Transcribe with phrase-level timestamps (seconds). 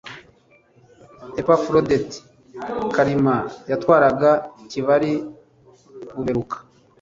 [1.41, 2.17] Epafroditi
[2.95, 3.35] Kalima
[3.71, 4.31] yatwaraga
[4.69, 6.57] Kibari-Buberuka.